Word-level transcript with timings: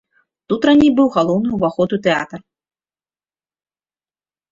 Тут 0.51 0.61
раней 0.69 0.89
быў 0.99 1.07
галоўны 1.17 1.49
ўваход 1.57 1.89
у 1.97 1.99
тэатр. 2.07 2.39